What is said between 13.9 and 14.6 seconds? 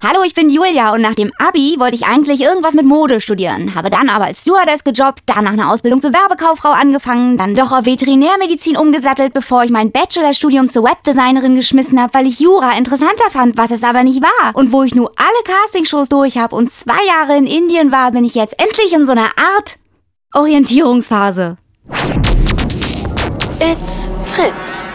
nicht war.